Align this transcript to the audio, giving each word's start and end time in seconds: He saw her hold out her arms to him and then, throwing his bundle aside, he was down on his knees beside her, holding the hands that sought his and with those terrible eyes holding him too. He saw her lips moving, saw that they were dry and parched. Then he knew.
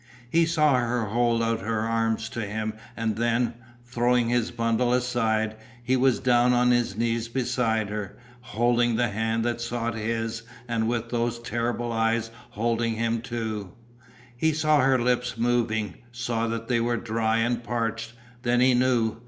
He 0.31 0.47
saw 0.47 0.79
her 0.79 1.05
hold 1.05 1.43
out 1.43 1.59
her 1.59 1.81
arms 1.81 2.27
to 2.29 2.41
him 2.43 2.73
and 2.97 3.17
then, 3.17 3.53
throwing 3.85 4.29
his 4.29 4.49
bundle 4.49 4.93
aside, 4.93 5.55
he 5.83 5.95
was 5.95 6.19
down 6.19 6.53
on 6.53 6.71
his 6.71 6.97
knees 6.97 7.27
beside 7.27 7.89
her, 7.89 8.17
holding 8.41 8.95
the 8.95 9.09
hands 9.09 9.43
that 9.43 9.61
sought 9.61 9.93
his 9.93 10.41
and 10.67 10.87
with 10.87 11.11
those 11.11 11.37
terrible 11.37 11.91
eyes 11.91 12.31
holding 12.49 12.95
him 12.95 13.21
too. 13.21 13.73
He 14.35 14.53
saw 14.53 14.79
her 14.79 14.97
lips 14.97 15.37
moving, 15.37 15.97
saw 16.11 16.47
that 16.47 16.67
they 16.67 16.79
were 16.79 16.97
dry 16.97 17.37
and 17.37 17.63
parched. 17.63 18.13
Then 18.41 18.59
he 18.59 18.73
knew. 18.73 19.17